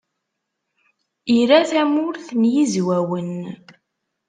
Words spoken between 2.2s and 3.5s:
n Yizwawen.